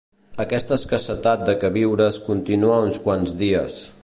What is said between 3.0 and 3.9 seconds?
quants dies